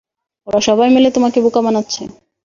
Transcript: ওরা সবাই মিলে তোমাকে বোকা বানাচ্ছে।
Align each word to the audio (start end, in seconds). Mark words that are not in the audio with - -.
ওরা 0.47 0.59
সবাই 0.67 0.89
মিলে 0.93 1.09
তোমাকে 1.15 1.37
বোকা 1.45 1.61
বানাচ্ছে। 1.65 2.01